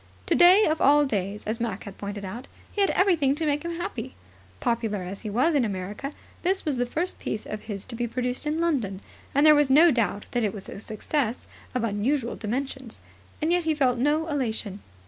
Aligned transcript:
Today 0.25 0.65
of 0.65 0.81
all 0.81 1.05
days, 1.05 1.43
as 1.45 1.59
Mac 1.59 1.83
had 1.83 1.99
pointed 1.99 2.25
out, 2.25 2.47
he 2.71 2.81
had 2.81 2.89
everything 2.89 3.35
to 3.35 3.45
make 3.45 3.63
him 3.63 3.75
happy. 3.75 4.15
Popular 4.59 5.03
as 5.03 5.21
he 5.21 5.29
was 5.29 5.53
in 5.53 5.63
America, 5.63 6.11
this 6.41 6.65
was 6.65 6.77
the 6.77 6.87
first 6.87 7.19
piece 7.19 7.45
of 7.45 7.65
his 7.65 7.85
to 7.85 7.93
be 7.95 8.07
produced 8.07 8.47
in 8.47 8.59
London, 8.59 9.01
and 9.35 9.45
there 9.45 9.53
was 9.53 9.69
no 9.69 9.91
doubt 9.91 10.25
that 10.31 10.41
it 10.43 10.53
was 10.55 10.67
a 10.67 10.79
success 10.79 11.45
of 11.75 11.83
unusual 11.83 12.35
dimensions. 12.35 12.99
And 13.43 13.51
yet 13.51 13.65
he 13.65 13.75
felt 13.75 13.99
no 13.99 14.25
elation. 14.27 14.79